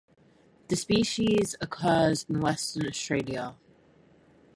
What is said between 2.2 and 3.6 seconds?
in Western Australia.